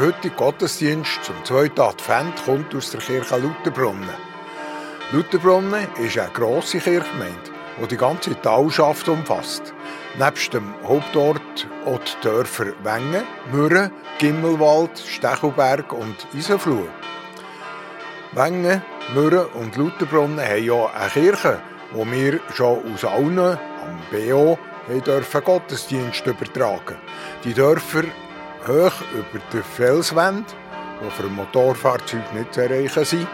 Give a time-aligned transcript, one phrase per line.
[0.00, 4.08] der heutige Gottesdienst zum zweiten Advent kommt aus der Kirche Lutherbrunnen.
[5.12, 7.50] Lutherbrunnen ist eine grosse Kirchgemeinde,
[7.80, 9.74] die die ganze Talschaft umfasst.
[10.18, 16.88] Nebst dem Hauptort auch die Dörfer Wengen, Mürren, Gimmelwald, Stechelberg und Isenfluh.
[18.32, 18.82] Wengen,
[19.12, 21.58] Mürren und Lutherbrunnen haben ja eine Kirche,
[21.92, 23.58] wo wir schon aus allen am
[24.10, 24.58] BO
[25.04, 26.96] dürfen Gottesdienst übertragen.
[27.44, 28.04] Die Dörfer
[28.66, 30.54] hoch über der Felswand,
[31.02, 33.28] die für Motorfahrzeuge nicht zu erreichen sind,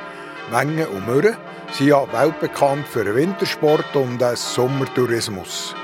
[0.51, 1.37] Wengen und Mürren,
[1.73, 5.75] sind ja weltbekannt für den Wintersport und den Sommertourismus.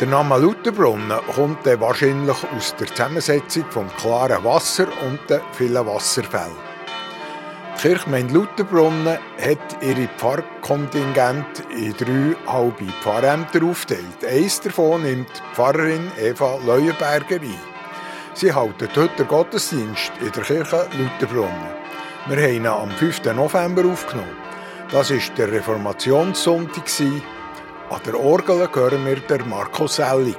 [0.00, 6.68] Der Name Lutherbrunnen kommt wahrscheinlich aus der Zusammensetzung vom klaren Wasser und den vielen Wasserfällen.
[7.76, 14.24] Die Kirchgemeinde Lutherbrunnen hat ihre Pfarrkontingente in drei halbe Pfarrämter aufgeteilt.
[14.28, 17.67] Eins davon nimmt die Pfarrerin Eva Leuenberger ein.
[18.40, 21.72] Sie halten heute den Gottesdienst in der Kirche Lutherbrunnen.
[22.28, 23.24] Wir haben ihn am 5.
[23.34, 24.36] November aufgenommen.
[24.92, 26.84] Das war der Reformationssonntag.
[27.90, 30.38] An der Orgel hören wir der Markus Ellig.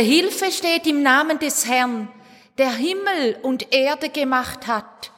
[0.00, 2.08] Hilfe steht im Namen des Herrn,
[2.58, 5.12] der Himmel und Erde gemacht hat,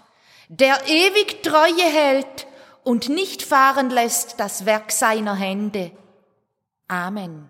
[0.49, 2.46] der ewig Treue hält
[2.84, 5.93] und nicht fahren lässt das Werk seiner Hände.
[6.88, 7.49] Amen.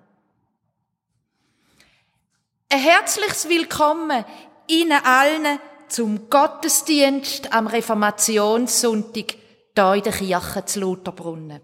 [2.69, 4.25] Ein herzliches Willkommen
[4.67, 5.59] Ihnen allen
[5.89, 9.35] zum Gottesdienst am Reformationssonntag
[9.77, 11.61] hier in der Kirche zu Lutherbrunnen.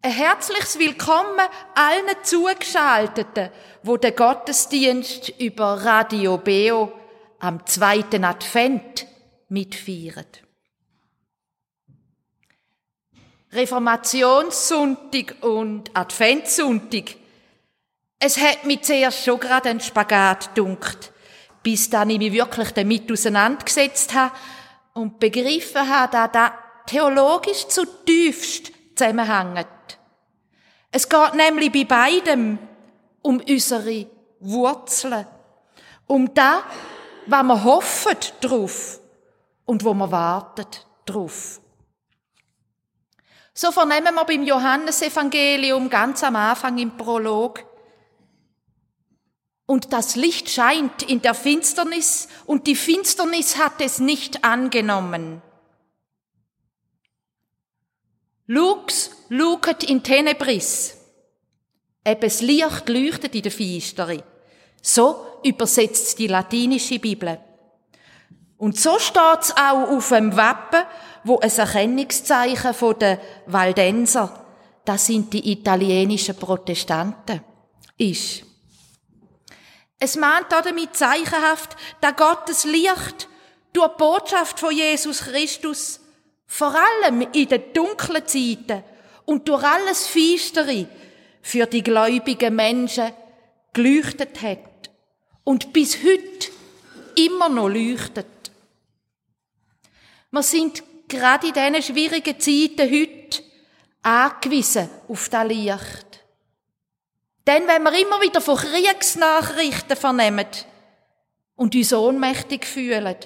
[0.00, 1.40] Ein herzliches Willkommen
[1.74, 3.50] allen Zugeschalteten,
[3.82, 6.92] wo den Gottesdienst über Radio Beo
[7.40, 9.08] am zweiten Advent
[9.48, 10.24] mitfeiern.
[13.50, 17.16] Reformationssonntag und Adventssonntag.
[18.20, 21.12] Es hat mich zuerst schon gerade ein Spagat dunkt,
[21.64, 24.36] bis dann ich mich wirklich damit auseinandergesetzt habe
[24.94, 26.52] und begriffen habe, dass das
[26.86, 29.68] theologisch zutiefst zusammenhängt.
[30.90, 32.58] Es geht nämlich bei beidem
[33.22, 34.06] um unsere
[34.40, 35.26] Wurzeln,
[36.06, 36.62] um das,
[37.26, 39.00] was wir hoffen drauf
[39.64, 40.66] und wo wir warten
[41.04, 41.60] drauf.
[43.52, 47.64] So vernehmen wir beim Johannesevangelium ganz am Anfang im Prolog.
[49.66, 55.42] Und das Licht scheint in der Finsternis und die Finsternis hat es nicht angenommen.
[58.50, 60.96] Lux lucet in tenebris.
[62.02, 64.22] Ebes Licht leuchtet in der Finsteri.
[64.80, 67.38] So übersetzt die latinische Bibel.
[68.56, 70.82] Und so steht's auch auf dem Wappen,
[71.24, 74.46] wo ein Erkennungszeichen von den Waldenser,
[74.82, 77.42] das sind die italienischen Protestanten,
[77.98, 78.44] ist.
[79.98, 83.28] Es mahnt damit zeichenhaft, dass Gottes Licht
[83.74, 85.97] durch die Botschaft von Jesus Christus
[86.48, 88.82] vor allem in den dunklen Zeiten
[89.26, 90.88] und durch alles Feistere
[91.42, 93.12] für die gläubigen Menschen
[93.72, 94.90] geleuchtet hat
[95.44, 96.50] und bis heute
[97.14, 98.26] immer noch leuchtet.
[100.30, 103.42] Wir sind gerade in diesen schwierigen Zeiten heute
[104.02, 106.24] angewiesen auf das Licht.
[107.46, 110.46] Denn wenn wir immer wieder von Kriegsnachrichten vernehmen
[111.56, 113.16] und uns ohnmächtig fühlen,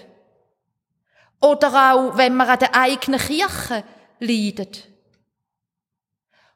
[1.43, 3.85] oder auch, wenn wir an der eigenen Kirche
[4.21, 4.69] leiden.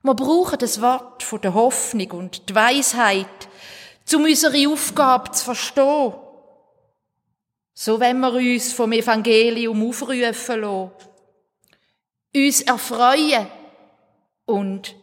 [0.03, 3.49] Wir brauchen das Wort von der Hoffnung und die Weisheit,
[4.15, 6.15] um unsere Aufgabe zu verstehen.
[7.75, 10.91] So wenn wir uns vom Evangelium aufrufen lassen,
[12.35, 13.49] uns erfreuen
[14.45, 14.95] und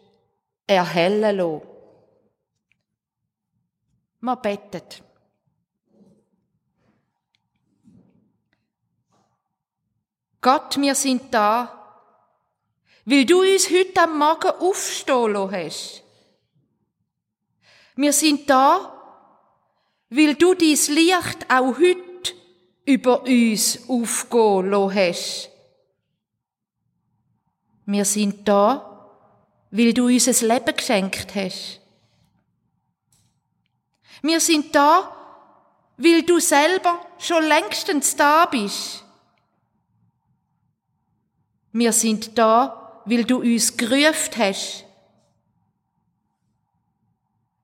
[0.65, 1.61] erhellen lassen.
[4.21, 4.81] Wir beten.
[10.43, 12.01] Gott, wir sind da,
[13.05, 16.03] weil du uns heute am Morgen aufstehen hast.
[17.95, 18.93] Wir sind da,
[20.09, 22.33] weil du dein Licht auch heute
[22.83, 25.49] über uns aufgehen hast.
[27.85, 29.15] Wir sind da,
[29.71, 31.79] weil du uns ein Leben geschenkt hast.
[34.21, 35.15] Wir sind da,
[35.95, 39.03] weil du selber schon längstens da bist
[41.73, 44.85] wir sind da, weil du uns gerufen hast.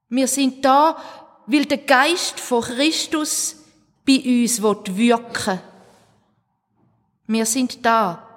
[0.10, 0.98] Wir sind da,
[1.46, 3.56] weil der Geist von Christus
[4.06, 5.60] bei uns wirken
[7.28, 8.28] Wir sind da.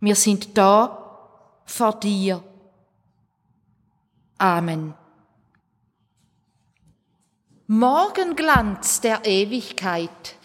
[0.00, 1.18] Wir sind da
[1.66, 2.42] vor dir.
[4.38, 4.94] Amen.
[7.66, 10.36] Morgenglanz der Ewigkeit.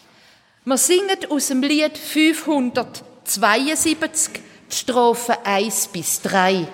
[0.64, 3.04] Wir singen aus dem Lied 500.
[3.30, 6.66] 72, die Strophen 1 bis 3.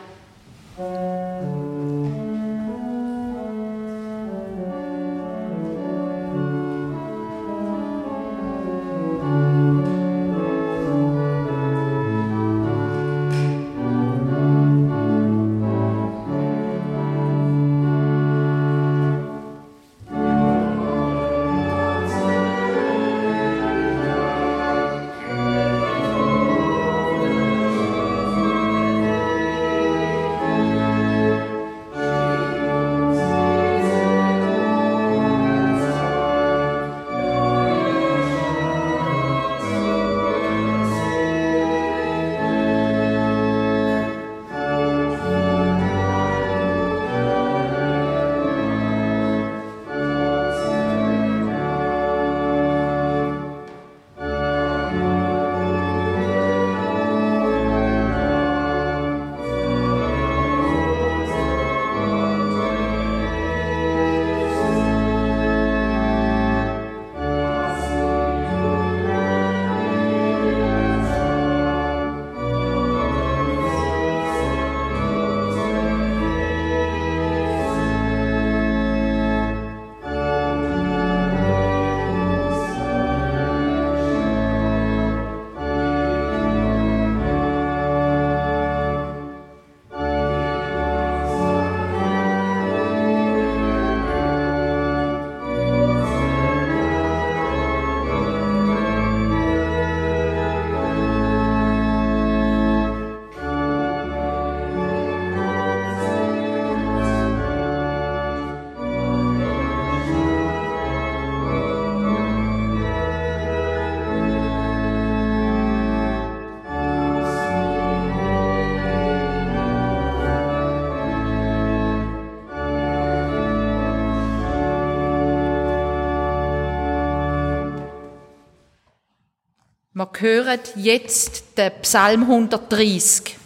[130.20, 133.36] hören jetzt den Psalm 130.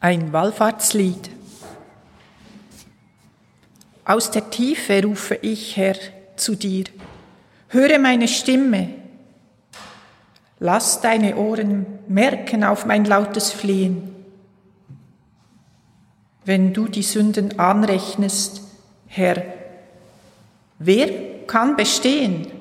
[0.00, 1.30] Ein Wallfahrtslied.
[4.04, 5.96] Aus der Tiefe rufe ich, Herr,
[6.36, 6.84] zu dir.
[7.68, 8.90] Höre meine Stimme.
[10.58, 14.14] Lass deine Ohren merken auf mein lautes Flehen.
[16.44, 18.62] Wenn du die Sünden anrechnest,
[19.06, 19.42] Herr,
[20.78, 22.53] wer kann bestehen?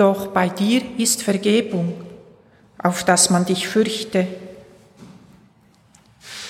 [0.00, 1.92] Doch bei dir ist Vergebung,
[2.78, 4.26] auf dass man dich fürchte.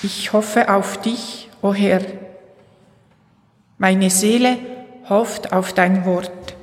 [0.03, 2.01] Ich hoffe auf dich, o oh Herr.
[3.77, 4.57] Meine Seele
[5.09, 6.55] hofft auf dein Wort.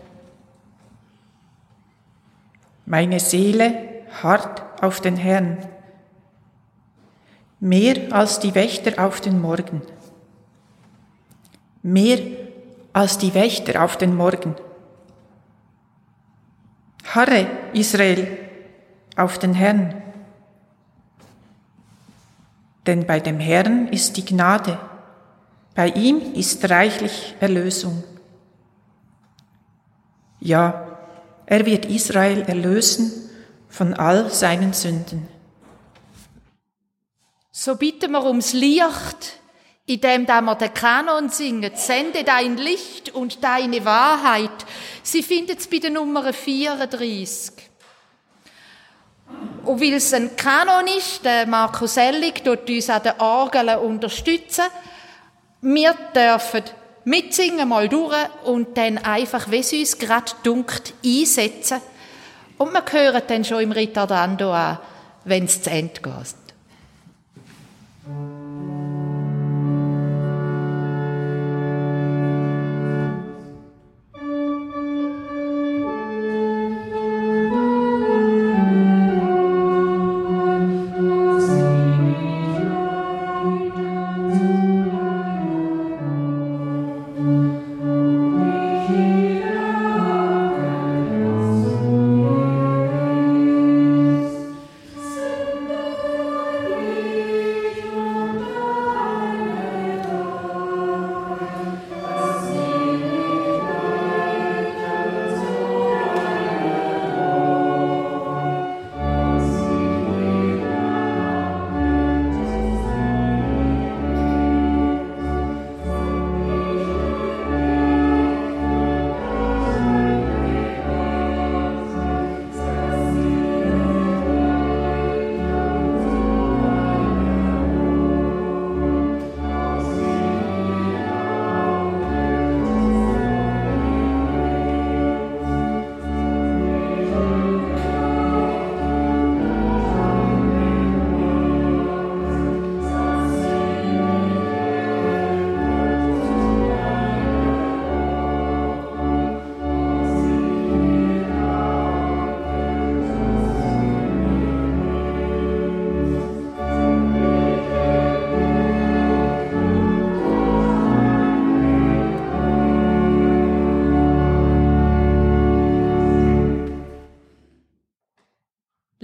[2.87, 3.75] Meine Seele
[4.23, 5.59] harrt auf den Herrn,
[7.61, 9.83] mehr als die Wächter auf den Morgen.
[11.83, 12.21] Mehr
[12.95, 14.57] als die Wächter auf den Morgen.
[17.15, 18.39] Harre, Israel,
[19.17, 20.03] auf den Herrn.
[22.87, 24.79] Denn bei dem Herrn ist die Gnade,
[25.75, 28.03] bei ihm ist reichlich Erlösung.
[30.41, 30.99] Ja,
[31.47, 33.13] er wird Israel erlösen
[33.69, 35.29] von all seinen Sünden.
[37.51, 39.41] So bitten wir ums Licht,
[39.89, 41.73] indem wir den Kanon singen.
[41.75, 44.51] Sende dein Licht und deine Wahrheit.
[45.03, 47.55] Sie findet es bei der Nummer 34.
[49.65, 54.65] Und weil es ein Kanon ist, der Markus Ellig tut uns an den Orgeln unterstützen.
[55.63, 56.65] Wir dürfen
[57.05, 58.15] mitsingen mal durch
[58.45, 61.81] und dann einfach, wie es uns gerade dunkt, einsetzen.
[62.59, 64.79] Und wir hören dann schon im Ritardando an,
[65.25, 66.48] wenn es zu Ende geht.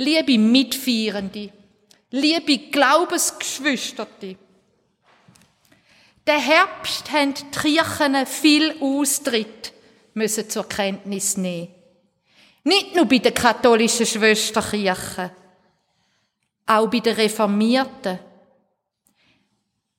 [0.04, 1.50] Liebe Mitfeierende,
[2.10, 4.36] liebe Glaubensgeschwisterte,
[6.26, 9.72] der Herbst haben die Kirchen viel Austritt
[10.14, 11.74] müssen zur Kenntnis nehmen.
[12.64, 15.30] Nicht nur bei den katholischen Schwesterkirchen,
[16.66, 18.18] auch bei den Reformierten.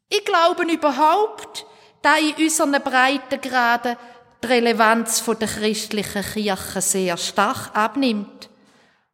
[0.09, 1.65] Ich glaube überhaupt,
[2.01, 3.97] da in unseren Breitengraden
[4.43, 8.49] die Relevanz der christlichen Kirche sehr stark abnimmt.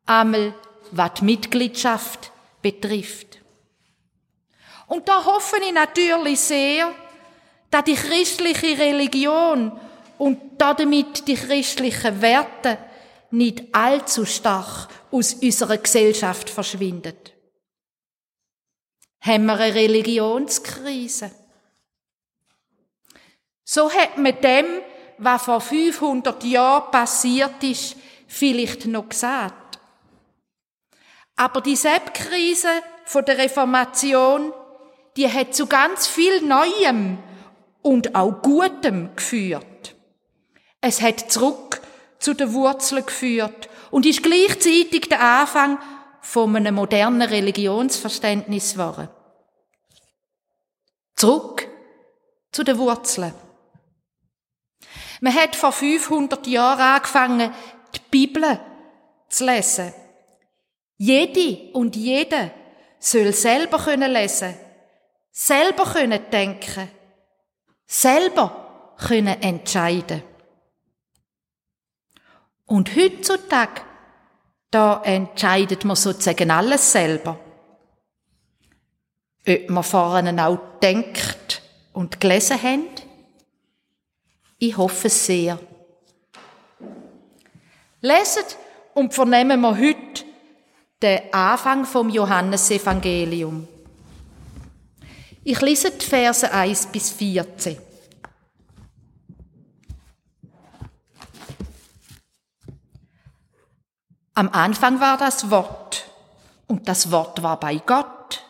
[0.06, 0.54] Einmal
[0.92, 2.32] was die Mitgliedschaft
[2.62, 3.40] betrifft.
[4.88, 6.94] Und da hoffe ich natürlich sehr,
[7.70, 9.72] dass die christliche Religion
[10.18, 12.78] und damit die christlichen Werte
[13.32, 17.34] nicht allzu stark aus unserer Gesellschaft verschwindet.
[19.22, 21.32] Haben wir eine Religionskrise?
[23.64, 24.66] So hat man dem,
[25.20, 27.96] was vor 500 Jahren passiert ist,
[28.28, 29.61] vielleicht noch gesagt.
[31.42, 32.70] Aber die Sepp-Krise
[33.04, 34.54] von der Reformation,
[35.18, 37.18] die hat zu ganz viel Neuem
[37.82, 39.96] und auch Gutem geführt.
[40.82, 41.82] Es hat zurück
[42.20, 45.80] zu den Wurzeln geführt und ist gleichzeitig der Anfang
[46.22, 49.10] von einem modernen Religionsverständnis geworden.
[51.16, 51.68] Zurück
[52.52, 53.34] zu den Wurzeln.
[55.22, 57.52] Man hat vor 500 Jahren angefangen,
[57.96, 58.60] die Bibel
[59.28, 59.92] zu lesen.
[61.04, 62.52] Jede und jede
[63.00, 64.54] soll selber können lesen,
[65.32, 66.92] selber können denken,
[67.88, 70.22] selber können entscheiden.
[72.68, 73.82] Und heutzutage,
[74.70, 77.40] da entscheidet man sozusagen alles selber.
[79.48, 82.90] Ob man vorne auch denkt und gelesen haben?
[84.60, 85.58] Ich hoffe sehr.
[88.02, 88.56] Leset
[88.94, 90.31] und vernehmen wir heute
[91.02, 93.68] den Anfang vom Johannesevangelium.
[95.44, 97.78] Ich lese die Verse 1 bis 14.
[104.36, 106.10] Am Anfang war das Wort
[106.68, 108.44] und das Wort war bei Gott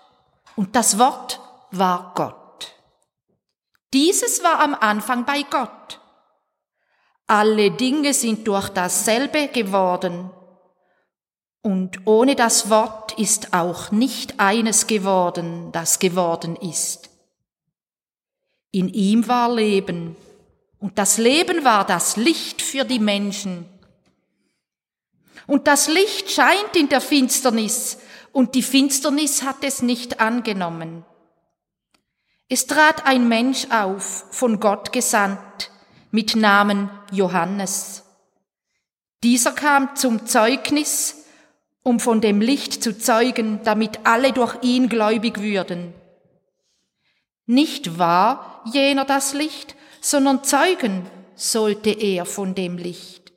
[0.56, 1.40] und das Wort
[1.72, 2.76] war Gott.
[3.94, 6.00] Dieses war am Anfang bei Gott.
[7.28, 10.30] Alle Dinge sind durch dasselbe geworden
[11.62, 17.10] und ohne das Wort ist auch nicht eines geworden, das geworden ist.
[18.72, 20.16] In ihm war Leben,
[20.80, 23.66] und das Leben war das Licht für die Menschen.
[25.46, 28.00] Und das Licht scheint in der Finsternis,
[28.32, 31.06] und die Finsternis hat es nicht angenommen.
[32.48, 35.70] Es trat ein Mensch auf, von Gott gesandt,
[36.12, 38.04] mit Namen Johannes.
[39.24, 41.21] Dieser kam zum Zeugnis,
[41.84, 45.94] um von dem Licht zu zeugen, damit alle durch ihn gläubig würden.
[47.46, 53.34] Nicht war jener das Licht, sondern zeugen sollte er von dem Licht.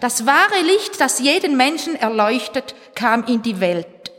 [0.00, 4.12] Das wahre Licht, das jeden Menschen erleuchtet, kam in die Welt.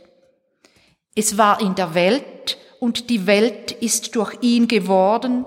[1.14, 5.44] Es war in der Welt und die Welt ist durch ihn geworden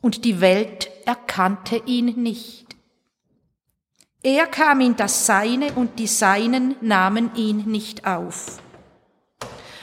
[0.00, 2.65] und die Welt erkannte ihn nicht.
[4.26, 8.58] Er kam in das Seine und die Seinen nahmen ihn nicht auf.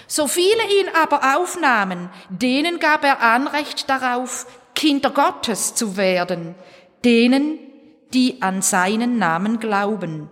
[0.05, 6.55] So viele ihn aber aufnahmen, denen gab er Anrecht darauf, Kinder Gottes zu werden,
[7.05, 7.57] denen,
[8.13, 10.29] die an seinen Namen glauben,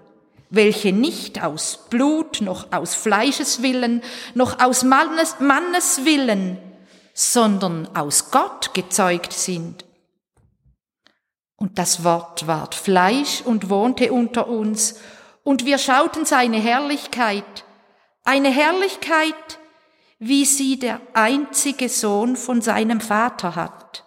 [0.50, 4.02] welche nicht aus Blut, noch aus Fleisches willen,
[4.34, 6.02] noch aus Mannes, Mannes
[7.14, 9.86] sondern aus Gott gezeugt sind.
[11.62, 15.00] Und das Wort ward Fleisch und wohnte unter uns,
[15.44, 17.66] und wir schauten seine Herrlichkeit,
[18.24, 19.60] eine Herrlichkeit,
[20.18, 24.06] wie sie der einzige Sohn von seinem Vater hat,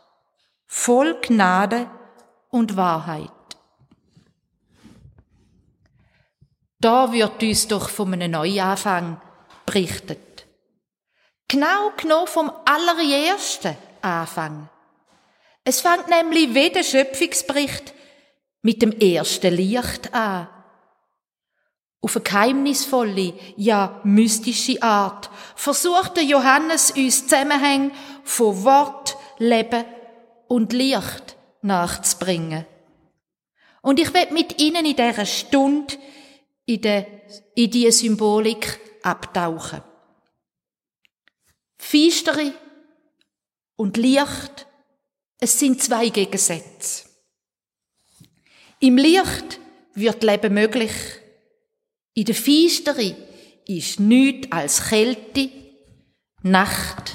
[0.66, 1.88] voll Gnade
[2.50, 3.30] und Wahrheit.
[6.80, 9.20] Da wird uns doch von einem Neuanfang
[9.64, 10.44] berichtet.
[11.46, 14.68] Genau genommen vom allerersten Anfang.
[15.64, 17.94] Es fängt nämlich wie der Schöpfungsbericht
[18.62, 20.48] mit dem ersten Licht an.
[22.02, 27.92] Auf eine geheimnisvolle, ja mystische Art versucht der Johannes uns Zusammenhänge
[28.24, 29.86] von Wort, Leben
[30.48, 32.66] und Licht nachzubringen.
[33.80, 35.94] Und ich werde mit Ihnen in dieser Stunde
[36.66, 37.04] in, die,
[37.54, 39.82] in die Symbolik abtauchen.
[41.78, 42.52] Feistere
[43.76, 44.66] und Licht
[45.44, 47.04] es sind zwei Gegensätze.
[48.80, 49.60] Im Licht
[49.92, 50.92] wird Leben möglich.
[52.14, 53.14] In der Finsterie
[53.66, 55.50] ist nichts als Kälte,
[56.42, 57.12] Nacht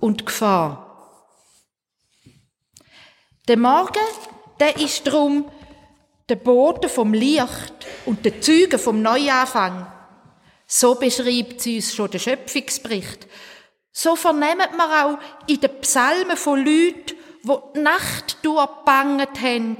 [0.00, 1.26] und Gefahr.
[3.48, 4.06] Der Morgen,
[4.60, 5.50] der ist darum
[6.28, 9.90] der Bote vom Licht und der Zeuge vom Neuanfang.
[10.66, 13.26] So beschreibt sie uns schon der Schöpfungsbericht.
[13.92, 17.16] So vernehmen wir auch in den Psalmen von Leuten,
[17.46, 19.76] wo die Nacht durchbanget haben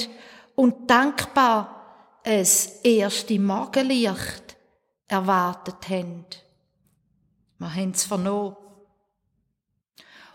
[0.55, 4.57] und dankbar es erste Morgenlicht
[5.09, 6.25] erwartet haben.
[7.59, 8.57] Wir haben es vernommen.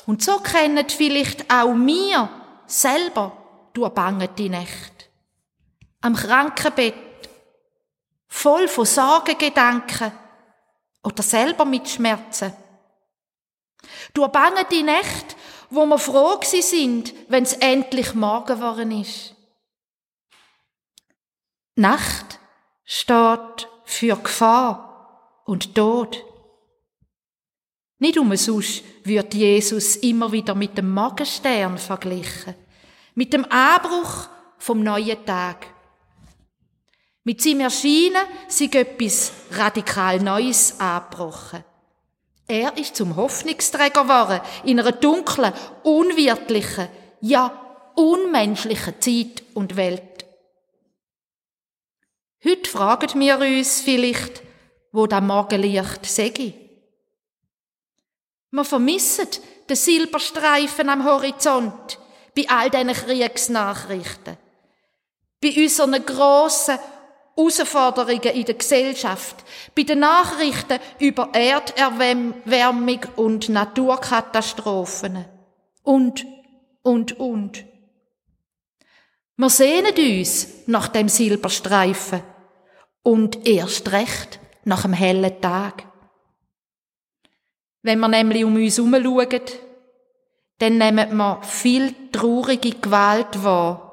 [0.06, 2.30] Und so kennen vielleicht auch wir
[2.66, 5.10] selber durchbangete Nacht.
[6.02, 6.96] Am Krankenbett,
[8.28, 10.12] voll von Sorgengedanken
[11.04, 12.54] oder selber mit Schmerzen.
[14.14, 15.38] Durchbangete Nacht,
[15.72, 19.36] wo wir froh sind, wenn es endlich Morgen geworden ist.
[21.76, 22.40] Nacht
[22.84, 26.24] steht für Gefahr und Tod.
[28.00, 32.56] Nicht umsonst wird Jesus immer wieder mit dem Morgenstern verglichen,
[33.16, 35.68] mit dem Anbruch vom neuen Tag.
[37.24, 41.64] Mit seinem Erscheinen sei etwas radikal Neues angebrochen.
[42.52, 46.90] Er ist zum Hoffnungsträger geworden in einer dunklen, unwirtlichen,
[47.22, 50.26] ja unmenschlichen Zeit und Welt.
[52.44, 54.44] Heute fragen wir uns vielleicht,
[54.92, 56.54] wo das Morgenlicht sei.
[58.52, 59.30] Wir vermissen
[59.70, 62.00] den Silberstreifen am Horizont
[62.36, 64.36] bei all diesen Kriegsnachrichten,
[65.42, 66.80] bei unseren grossen
[67.36, 69.44] Herausforderungen in der Gesellschaft,
[69.76, 75.26] bei den Nachrichten über Erderwärmung und Naturkatastrophen
[75.84, 76.26] und,
[76.84, 77.66] und, und.
[79.38, 82.22] Wir sehnen uns nach dem Silberstreifen
[83.04, 85.86] und erst recht nach dem hellen Tag.
[87.82, 89.42] Wenn wir nämlich um uns herum schauen,
[90.60, 93.88] dann nehmen wir viel traurige Gewalt wahr.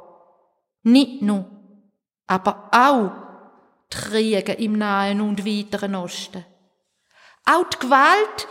[0.83, 1.47] Nicht nur,
[2.27, 3.28] aber auch
[3.91, 6.45] Kriege im Nahen und Weiteren Osten.
[7.45, 8.49] Auch die Gewalt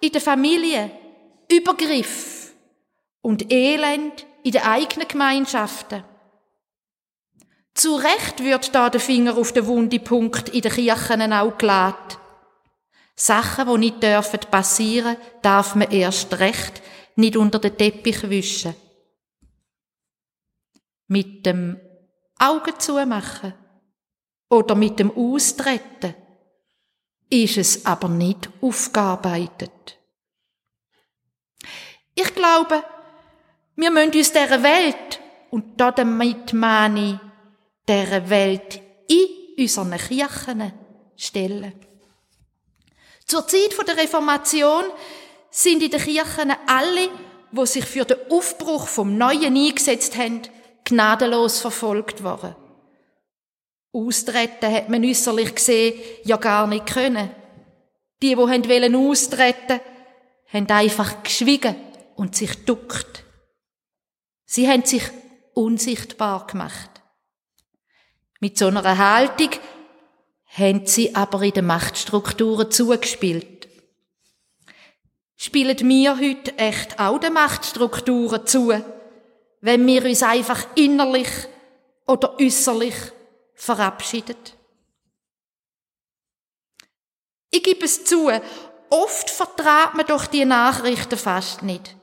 [0.00, 0.90] in der Familie,
[1.50, 2.52] Übergriff
[3.22, 6.04] und Elend in den eigenen Gemeinschaften.
[7.74, 12.18] Zu Recht wird da der Finger auf den Wundepunkt in den Kirchen auch gelegt.
[13.14, 16.82] Sachen, die nicht dürfen passieren, darf man erst recht
[17.16, 18.74] nicht unter den Teppich wischen.
[21.06, 21.78] Mit dem
[22.38, 23.54] Augen zumachen
[24.50, 26.14] oder mit dem Austreten
[27.30, 29.98] ist es aber nicht aufgearbeitet.
[32.14, 32.82] Ich glaube,
[33.76, 37.18] wir müssen uns dieser Welt, und damit meine ich
[37.88, 40.72] dieser Welt in unseren Kirchen
[41.16, 41.72] stellen.
[43.24, 44.84] Zur Zeit der Reformation
[45.50, 47.08] sind in den Kirchen alle,
[47.52, 50.42] wo sich für den Aufbruch vom Neuen eingesetzt haben,
[50.84, 52.54] gnadenlos verfolgt worden.
[53.92, 57.30] Austreten hat man äußerlich gesehen ja gar nicht können.
[58.22, 59.80] Die, wo wollen austreten,
[60.52, 61.74] haben einfach geschwiegen
[62.16, 63.24] und sich duckt.
[64.44, 65.02] Sie haben sich
[65.54, 66.90] unsichtbar gemacht.
[68.40, 69.50] Mit so einer Haltung
[70.46, 73.68] haben sie aber in den Machtstrukturen zugespielt.
[75.36, 78.72] Spielen wir heute echt auch den Machtstrukturen zu,
[79.60, 81.28] wenn wir uns einfach innerlich
[82.06, 82.94] oder äußerlich
[83.60, 84.36] verabschieden?
[87.50, 88.30] Ich gebe es zu,
[88.88, 91.96] oft vertraut man doch die Nachrichten fast nicht.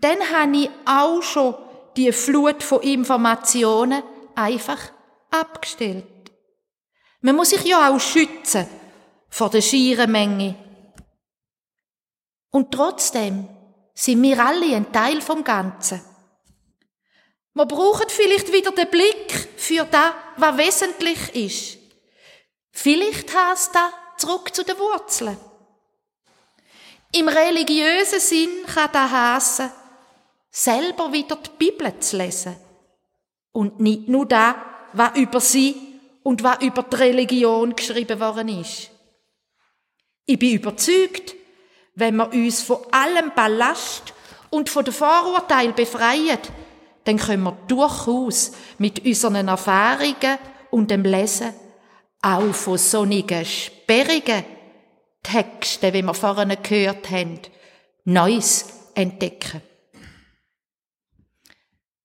[0.00, 1.54] Dann habe ich auch schon
[1.96, 4.02] die Flut von Informationen
[4.34, 4.78] einfach
[5.30, 6.06] abgestellt.
[7.20, 8.66] Man muss sich ja auch schützen
[9.30, 10.54] vor der schieren Menge.
[12.50, 13.48] Und trotzdem
[13.94, 16.02] sind wir alle ein Teil vom Ganzen.
[17.54, 21.78] Wir brauchen vielleicht wieder den Blick für das, was wesentlich ist.
[22.72, 25.36] Vielleicht heißt das zurück zu den Wurzeln.
[27.12, 29.70] Im religiösen Sinn kann das heißen,
[30.50, 32.56] selber wieder die Bibel zu lesen.
[33.52, 34.56] Und nicht nur da,
[34.92, 38.90] was über sie und was über die Religion geschrieben worden ist.
[40.26, 41.36] Ich bin überzeugt,
[41.94, 44.12] wenn wir uns von allem Ballast
[44.50, 46.38] und von den Vorurteilen befreien,
[47.04, 50.38] dann können wir durchaus mit unseren Erfahrungen
[50.70, 51.52] und dem Lesen
[52.22, 54.44] auch von sonnigen, sperrigen
[55.22, 57.40] Texten, wie wir vorhin gehört haben,
[58.04, 59.62] Neues entdecken.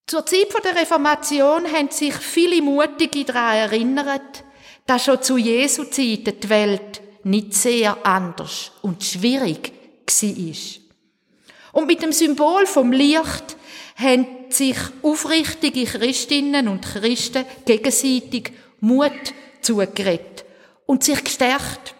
[0.06, 4.44] Zur Zeit der Reformation haben sich viele Mutige daran erinnert,
[4.86, 9.72] dass schon zu Jesu Zeiten die Welt nicht sehr anders und schwierig
[10.06, 11.80] war.
[11.80, 13.56] Und mit dem Symbol vom Licht
[13.94, 20.44] haben sich aufrichtige Christinnen und Christen gegenseitig Mut zugeredet
[20.86, 21.94] und sich gestärkt.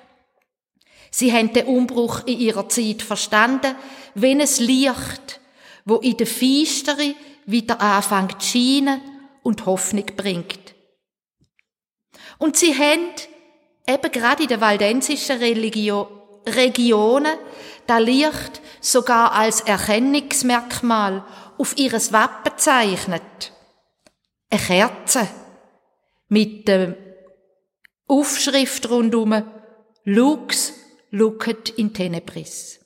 [1.11, 3.75] Sie haben den Umbruch in ihrer Zeit verstanden,
[4.15, 5.41] wenn es Licht,
[5.85, 7.15] wo in der Feistere
[7.47, 9.01] wieder anfängt zu
[9.43, 10.75] und Hoffnung bringt.
[12.39, 13.09] Und sie haben
[13.87, 16.09] eben gerade in den waldensischen Religio
[16.47, 17.37] Regionen
[17.87, 21.25] das Licht sogar als Erkennungsmerkmal
[21.61, 23.53] auf ihres Wappen zeichnet.
[24.49, 25.29] Eine Kerze
[26.29, 26.97] mit der
[28.07, 29.45] Aufschrift rundum
[30.05, 30.73] Lux
[31.11, 32.81] lucet in tenebris.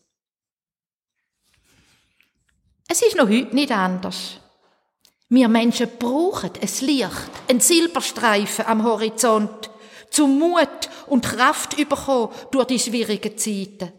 [2.89, 4.41] Es ist noch heute nicht anders.
[5.29, 9.71] Wir Menschen brauchen ein Licht, ein Silberstreifen am Horizont,
[10.11, 13.93] zum Mut und Kraft überkommen durch die schwierigen Zeiten.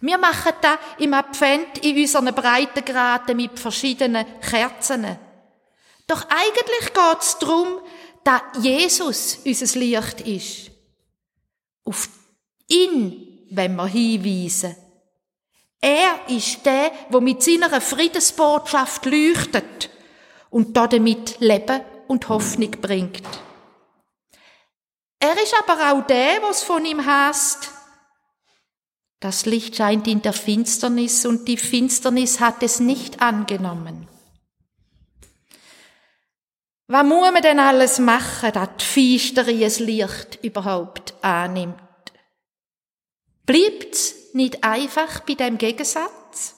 [0.00, 5.18] Wir machen das im Advent in unseren Breitengraden mit verschiedenen Kerzen.
[6.06, 7.80] Doch eigentlich geht es darum,
[8.22, 10.70] dass Jesus unser Licht ist.
[11.84, 12.08] Auf
[12.68, 14.76] ihn wenn wir hinweisen.
[15.80, 19.90] Er ist der, der mit seiner Friedensbotschaft leuchtet
[20.50, 23.22] und damit Leben und Hoffnung bringt.
[25.20, 27.70] Er ist aber auch der, was von ihm heißt.
[29.20, 34.06] Das Licht scheint in der Finsternis und die Finsternis hat es nicht angenommen.
[36.86, 41.76] Was muss man denn alles machen, dass die Feistere ein Licht überhaupt annimmt?
[43.44, 46.54] Bleibt's nicht einfach bei dem Gegensatz?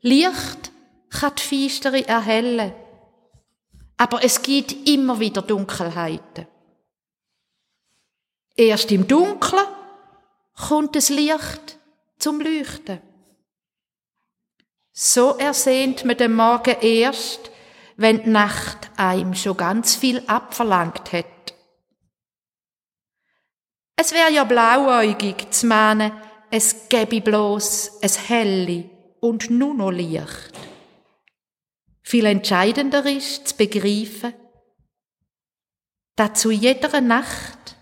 [0.00, 0.70] Licht
[1.10, 2.72] kann die Feistere erhellen,
[3.96, 6.46] aber es gibt immer wieder Dunkelheiten.
[8.54, 9.66] Erst im Dunkeln
[10.58, 11.78] kommt das Licht
[12.18, 13.00] zum Leuchten.
[14.92, 17.50] So ersehnt man den Morgen erst,
[17.96, 21.54] wenn die Nacht einem schon ganz viel abverlangt hat.
[23.96, 26.12] Es wäre ja blauäugig zu meinen,
[26.50, 28.90] es gäbe bloß es helle
[29.20, 30.52] und nur noch Licht.
[32.02, 34.32] Viel entscheidender ist zu begreifen,
[36.16, 37.76] dass zu jeder Nacht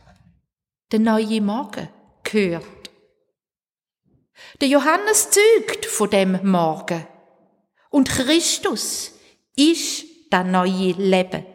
[0.90, 1.88] der neue Morgen
[2.36, 2.90] gehört.
[4.60, 7.06] Der Johannes zeugt von dem Morgen.
[7.88, 9.12] Und Christus
[9.56, 11.46] ist das neue Leben,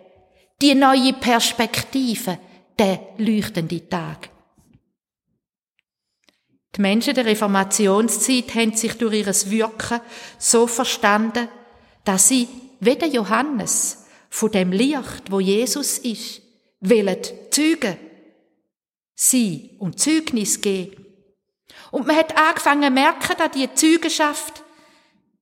[0.61, 2.39] die neue Perspektive,
[2.79, 4.29] der leuchtende Tag.
[6.75, 9.99] Die Menschen der Reformationszeit haben sich durch ihres Wirken
[10.39, 11.47] so verstanden,
[12.05, 12.47] dass sie,
[12.79, 16.41] wie der Johannes, von dem Licht, wo Jesus ist,
[16.79, 17.17] wollen
[17.51, 17.97] zeugen,
[19.21, 21.05] sie und Zeugnis geben.
[21.91, 24.63] Und man hat angefangen zu merken, dass die Zeugenschaft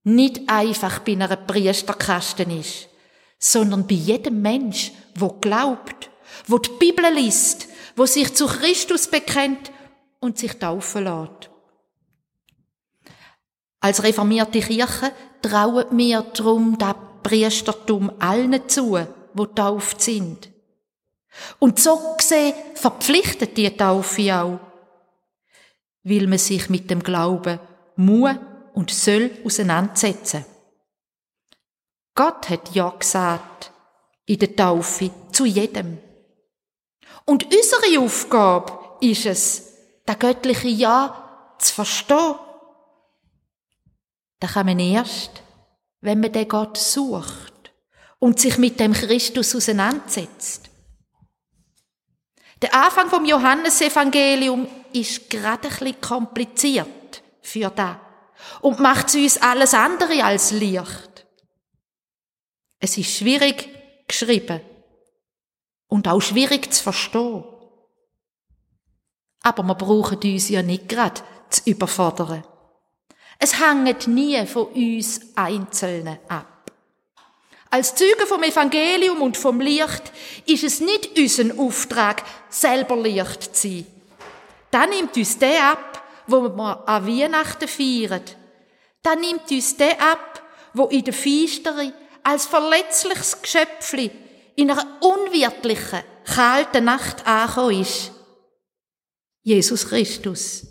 [0.04, 2.88] nicht einfach bei einer Priesterkasten ist,
[3.38, 6.10] sondern bei jedem Mensch, wo glaubt,
[6.46, 9.72] wo die Bibel liest, wo sich zu Christus bekennt
[10.20, 11.50] und sich taufen lässt.
[13.80, 18.98] Als reformierte Kirche trauen wir darum das Priestertum allen zu,
[19.32, 20.49] wo tauft sind.
[21.58, 24.60] Und so gesehen verpflichtet die Taufe auch,
[26.02, 27.58] weil man sich mit dem Glauben
[27.96, 28.36] muss
[28.74, 30.44] und soll auseinandersetzen.
[32.14, 33.72] Gott hat Ja gesagt
[34.26, 35.98] in der Taufe zu jedem.
[37.24, 39.72] Und unsere Aufgabe ist es,
[40.06, 42.34] das göttliche Ja zu verstehen.
[44.38, 45.42] Da kann man erst,
[46.00, 47.72] wenn man den Gott sucht
[48.18, 50.69] und sich mit dem Christus auseinandersetzt.
[52.62, 58.00] Der Anfang vom Johannesevangelium ist gerade ein bisschen kompliziert für da
[58.60, 61.26] und macht uns alles andere als Licht.
[62.78, 63.68] Es ist schwierig
[64.06, 64.60] geschrieben
[65.88, 67.44] und auch schwierig zu verstehen.
[69.42, 72.44] Aber wir brauchen uns ja nicht gerade zu überfordern.
[73.38, 76.49] Es hängt nie von uns Einzelnen ab.
[77.70, 80.02] Als Zeugen vom Evangelium und vom Licht
[80.44, 83.86] ist es nicht unser Auftrag, selber Licht zu sein.
[84.72, 88.24] Dann nimmt uns der ab, wo wir an Weihnachten feiern.
[89.02, 90.42] Dann nimmt uns der ab,
[90.74, 91.92] wo in der Feistere
[92.24, 94.10] als verletzliches Geschöpfli
[94.56, 98.12] in einer unwirtlichen, kalten Nacht angekommen ist.
[99.42, 100.66] Jesus Christus.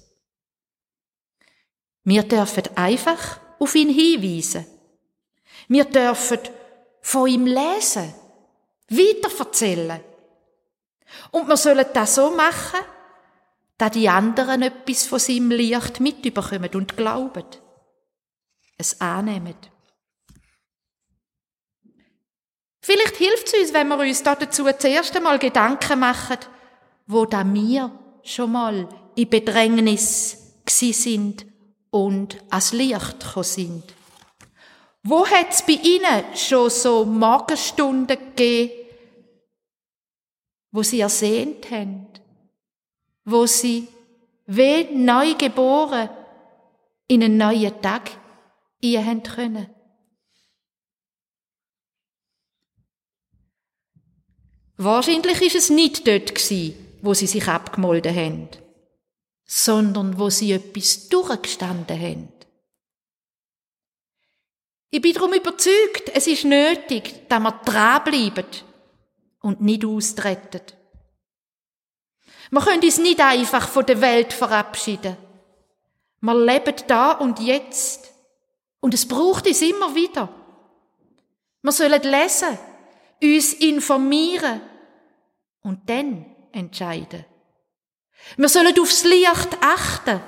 [2.04, 4.66] Wir dürfen einfach auf ihn hinweisen.
[5.68, 6.40] Wir dürfen
[7.10, 8.14] von ihm lesen,
[8.88, 10.00] weiterverzählen.
[11.32, 12.82] Und wir sollen das so machen,
[13.80, 17.46] dass die anderen etwas von seinem Licht mitbekommen und glauben.
[18.78, 19.56] Es annehmen.
[22.80, 26.38] Vielleicht hilft es uns, wenn wir uns dazu zuerst einmal Gedanken machen,
[27.08, 27.92] wo da wir
[28.22, 31.48] schon mal in Bedrängnis sind
[31.90, 33.99] und ans Licht gekommen sind.
[35.10, 38.72] Wo hat es bei Ihnen schon so Morgenstunden gegeben,
[40.70, 42.08] wo Sie ersehnt haben,
[43.26, 43.88] wo Sie
[44.46, 46.10] wie neu geboren
[47.08, 48.12] in einen neuen Tag
[48.82, 49.68] ihr haben können?
[54.78, 56.36] Wahrscheinlich ist es nicht dort
[57.02, 58.50] wo sie sich abgemolden haben,
[59.46, 62.39] sondern wo sie etwas durchgestanden haben.
[64.92, 68.46] Ich bin darum überzeugt, es ist nötig, dass wir dranbleiben
[69.42, 70.62] und nicht austreten.
[72.52, 75.16] Wir können uns nicht einfach von der Welt verabschieden.
[76.22, 78.12] Wir leben da und jetzt.
[78.80, 80.30] Und es braucht uns immer wieder.
[81.62, 82.58] Wir sollen lesen,
[83.22, 84.62] uns informieren
[85.62, 87.26] und dann entscheiden.
[88.38, 90.22] Wir sollen aufs Licht achten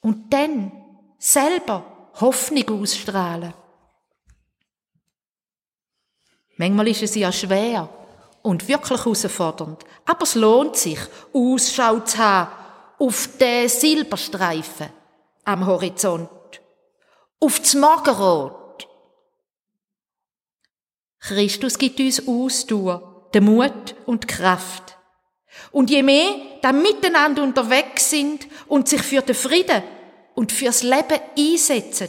[0.00, 0.72] und dann
[1.18, 3.54] selber Hoffnung ausstrahlen.
[6.56, 7.88] Manchmal ist es ja schwer,
[8.42, 9.84] und wirklich herausfordernd.
[10.04, 10.98] Aber es lohnt sich,
[11.32, 12.52] Ausschau zu haben
[12.98, 14.88] auf den Silberstreifen
[15.44, 16.28] am Horizont,
[17.40, 18.86] auf das Morgenrot.
[21.18, 24.98] Christus gibt uns Ausdauer, den Mut und die Kraft.
[25.70, 29.82] Und je mehr da miteinander unterwegs sind und sich für den Frieden
[30.34, 32.08] und fürs Leben einsetzen,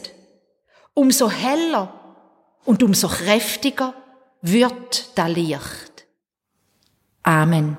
[0.93, 1.93] umso heller
[2.65, 3.93] und umso kräftiger
[4.41, 6.05] wird das Licht.
[7.23, 7.77] Amen.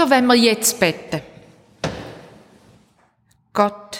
[0.00, 1.20] So wenn wir jetzt beten.
[3.52, 3.98] Gott,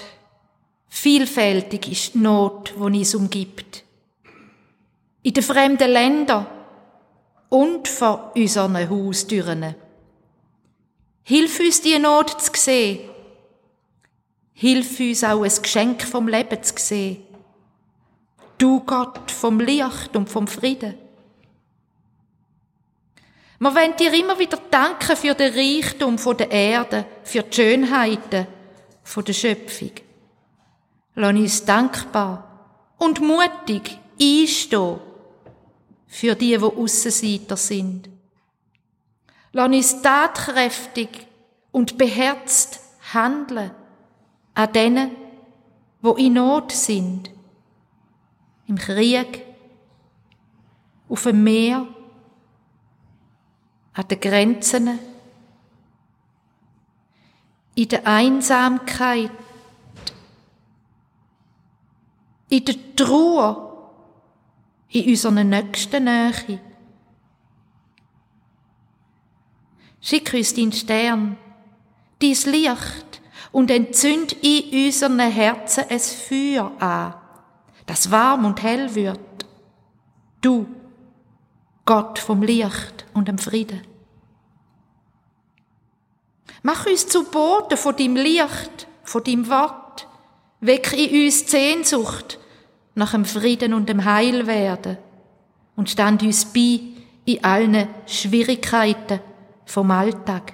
[0.89, 3.85] vielfältig ist die Not, die uns umgibt.
[5.23, 6.47] In den fremden Ländern
[7.51, 9.75] und vor unseren Haustüren.
[11.23, 13.01] Hilf uns, die Not zu sehen.
[14.55, 17.25] Hilf uns auch ein Geschenk vom Leben zu sehen.
[18.57, 20.95] Du Gott vom Licht und vom Frieden.
[23.63, 28.47] Wir wollen dir immer wieder danken für den Reichtum der Erde, für die Schönheiten
[29.27, 29.91] der Schöpfung.
[31.15, 35.01] Lass uns dankbar und mutig einstehen
[36.07, 38.09] für die, die Aussenseiter sind.
[39.53, 41.11] Lass uns tatkräftig
[41.71, 42.81] und beherzt
[43.13, 43.73] handeln
[44.55, 45.11] an denen,
[46.01, 47.31] wo in Not sind.
[48.67, 49.45] Im Krieg,
[51.11, 51.87] auf dem Meer,
[53.93, 54.99] an den Grenzen,
[57.75, 59.31] in der Einsamkeit,
[62.49, 63.93] in der Trauer,
[64.89, 66.61] in unserer nächsten Nähe.
[70.01, 71.37] Schick uns deinen Stern,
[72.21, 73.21] dein Licht,
[73.53, 77.15] und entzünd in unseren Herzen es Feuer an,
[77.87, 79.21] das warm und hell wird.
[80.41, 80.67] Du,
[81.85, 83.83] Gott vom Licht und dem Frieden.
[86.63, 90.07] Mach uns zu Boten von deinem Licht, von deinem Wort.
[90.61, 92.39] Weck in uns die Sehnsucht
[92.95, 94.99] nach dem Frieden und dem Heilwerden
[95.75, 96.81] und stand uns bei
[97.25, 99.21] in allen Schwierigkeiten
[99.65, 100.53] vom Alltag.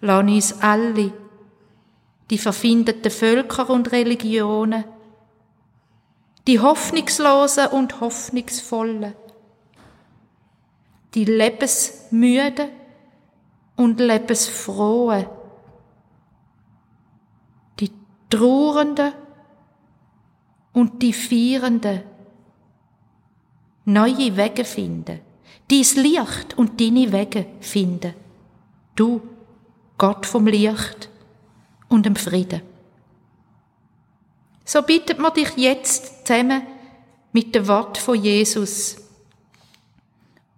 [0.00, 1.12] Lass uns alle,
[2.30, 4.84] die verfindeten Völker und Religionen,
[6.46, 9.14] die Hoffnungslosen und Hoffnungsvollen,
[11.14, 12.68] die Lebensmüden
[13.76, 15.26] und Lebensfrohen,
[17.78, 17.90] die
[18.28, 19.12] Trauernden
[20.72, 22.02] und die Feiernden,
[23.84, 25.20] neue Wege finden,
[25.70, 28.14] dies Licht und deine Wege finden.
[28.96, 29.20] Du,
[29.98, 31.08] Gott vom Licht
[31.88, 32.62] und dem Frieden.
[34.64, 36.62] So bittet man dich jetzt zusammen
[37.32, 39.03] mit dem Wort von Jesus.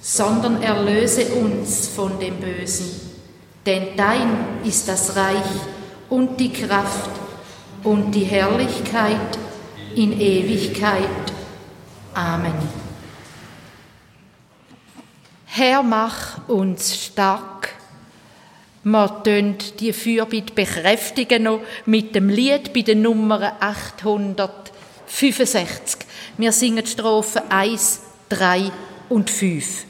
[0.00, 3.10] sondern erlöse uns von dem Bösen.
[3.66, 5.44] Denn dein ist das Reich
[6.08, 7.10] und die Kraft
[7.84, 9.38] und die Herrlichkeit
[9.94, 11.04] in Ewigkeit.
[12.14, 12.54] Amen.
[15.46, 17.74] Herr, mach uns stark.
[18.82, 26.00] Wir tun die Fürbitte bekräftigen noch mit dem Lied bei der Nummer 865.
[26.38, 28.72] Wir singen Strophen 1, 3
[29.10, 29.89] und 5.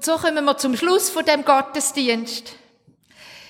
[0.00, 2.54] Und so kommen wir zum Schluss von dem Gottesdienst.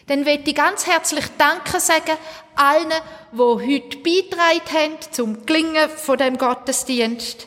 [0.09, 2.19] Dann möchte ich ganz herzlich Danke sagen
[2.57, 2.91] allen,
[3.31, 7.47] die heute beitragen haben zum Gelingen von dem Gottesdienst.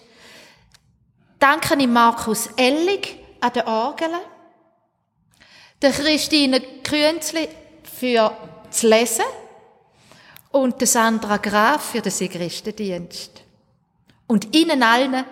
[1.38, 4.08] Danke an Markus Ellig an der Orgel.
[5.82, 7.50] der Christine Künzli
[7.84, 8.32] für
[8.68, 9.26] das Lesen
[10.52, 13.42] und der Sandra Graf für den Segristendienst.
[14.28, 15.26] Und Ihnen allen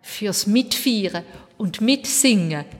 [0.00, 1.26] fürs Mitfeiern
[1.58, 2.79] und Mitsingen.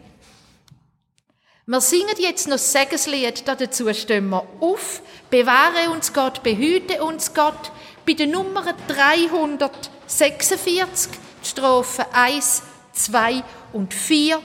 [1.71, 5.03] Wir singen jetzt noch das Segenslied, dazu stehen wir auf.
[5.31, 7.71] Bewahre uns Gott, behüte uns Gott.
[8.05, 11.13] Bei der Nummer 346,
[11.45, 14.41] Strophe 1, 2 und 4.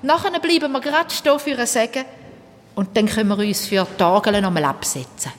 [0.00, 2.06] Nachher bleiben wir gerade stehen für ein Segen
[2.74, 5.32] und dann können wir uns für Tage nochmal absetzen.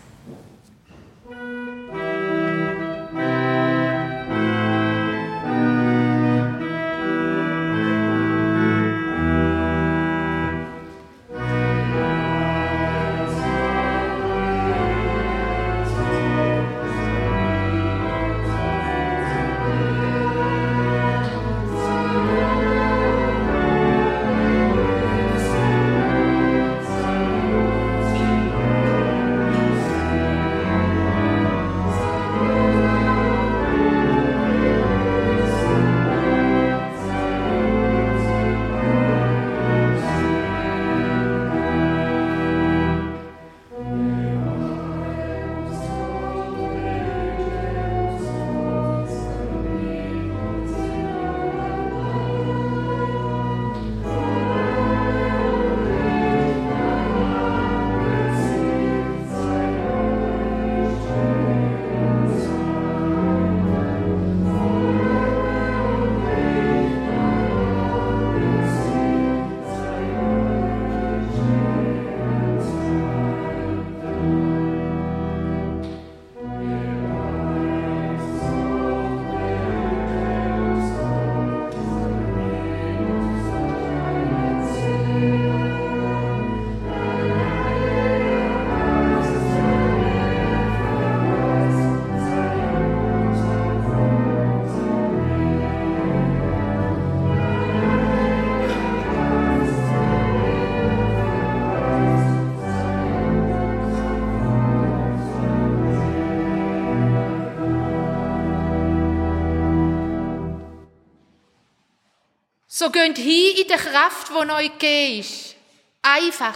[112.88, 115.56] So geht hin in der Kraft, die euch gegeben ist.
[116.02, 116.56] Einfach,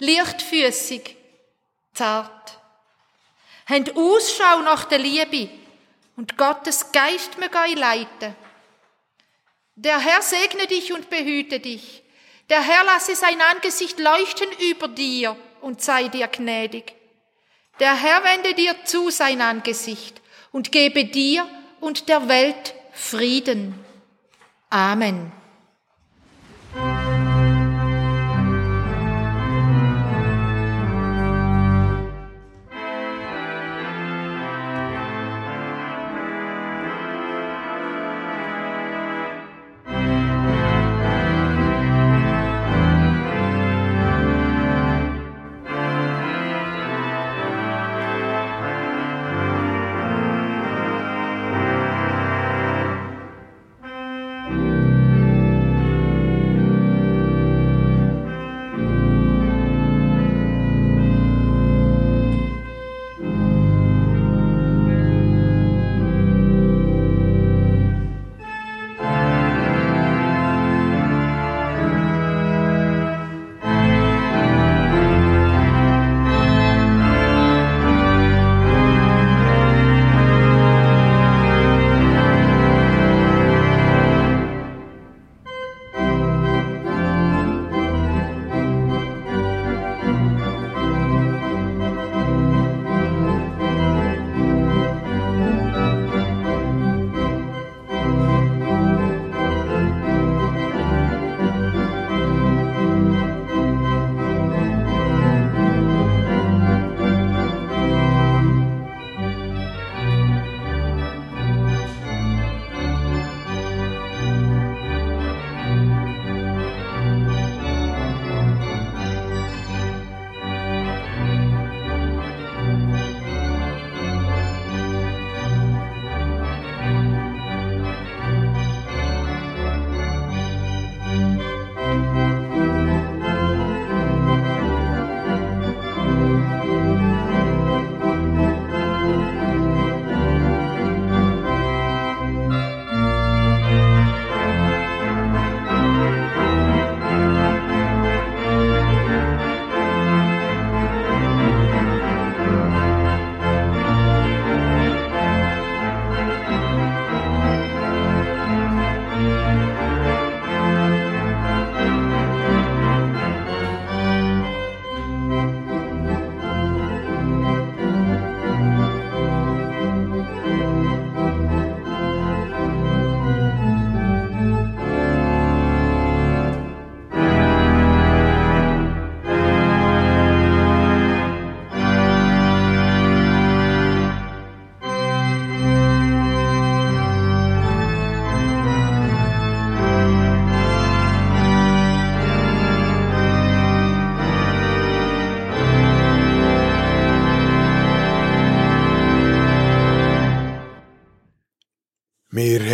[0.00, 1.14] leichtfüßig,
[1.94, 2.58] zart.
[3.68, 5.48] Habt Ausschau nach der Liebe
[6.16, 8.34] und Gottes Geist möge euch leiten.
[9.76, 12.02] Der Herr segne dich und behüte dich.
[12.50, 16.92] Der Herr lasse sein Angesicht leuchten über dir und sei dir gnädig.
[17.78, 20.20] Der Herr wende dir zu sein Angesicht
[20.50, 23.86] und gebe dir und der Welt Frieden.
[24.70, 25.35] Amen.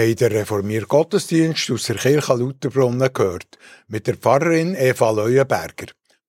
[0.02, 5.86] Haben den reformierten Gottesdienst aus der Kirche Lauterbrunnen gehört, mit der Pfarrerin Eva Leuenberger.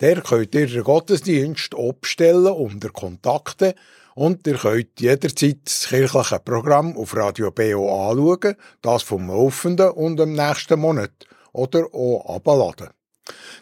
[0.00, 3.74] Der könnt ihr den Gottesdienst abstellen unter Kontakte
[4.14, 10.20] und ihr könnt jederzeit das kirchliche Programm auf Radio BO anschauen, das vom laufenden und
[10.20, 11.12] im nächsten Monat
[11.52, 12.90] oder auch abladen.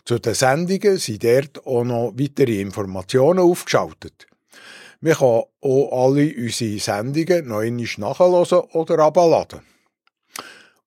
[0.04, 4.26] Zu den Sendungen sind dort auch noch weitere Informationen aufgeschaltet.
[5.00, 9.60] Man kann auch alle unsere Sendungen noch einmal nachhören oder abladen.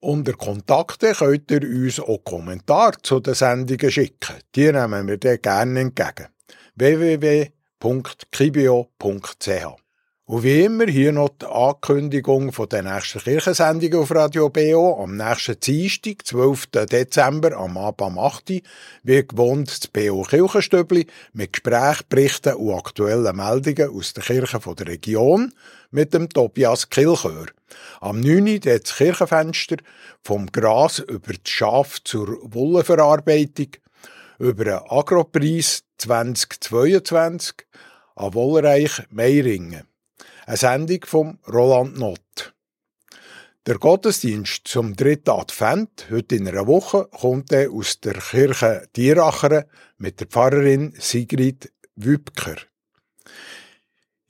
[0.04, 4.36] Unter Kontakte könnt ihr uns auch Kommentare zu den Sendungen schicken.
[4.54, 6.28] Die nehmen wir dann gerne entgegen.
[6.76, 7.54] www.kibio.ch
[10.26, 15.16] und wie immer hier noch die Ankündigung von der nächsten Kirchensendung auf Radio BO am
[15.16, 16.68] nächsten Dienstag, 12.
[16.92, 18.60] Dezember am Abend um 8 Uhr,
[19.04, 24.88] wie gewohnt das BO Kirchenstübli mit Gesprächen, Berichten und aktuellen Meldungen aus der Kirche der
[24.88, 25.54] Region
[25.92, 27.46] mit dem Tobias Kilchör.
[28.02, 28.48] Am 9.
[28.48, 29.78] Uhr das Kirchenfenster
[30.24, 33.68] vom Gras über das Schaf zur Wollenverarbeitung,
[34.40, 37.56] über den Agropreis 2022
[38.16, 39.88] an Wollreich Meiringen.
[40.46, 42.54] Eine Sendung von Roland Nott.
[43.66, 49.64] Der Gottesdienst zum dritten Advent, heute in einer Woche, kommt aus der Kirche Dieracheren
[49.98, 52.58] mit der Pfarrerin Sigrid Wübker.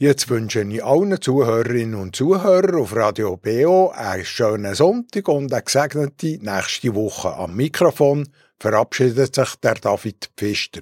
[0.03, 5.63] Jetzt wünsche ich allen Zuhörerinnen und Zuhörern auf Radio BO einen schönen Sonntag und eine
[5.63, 7.33] gesegnete nächste Woche.
[7.33, 8.27] Am Mikrofon
[8.59, 10.81] verabschiedet sich der David Pfister.